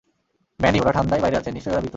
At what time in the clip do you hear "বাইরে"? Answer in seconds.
1.21-1.37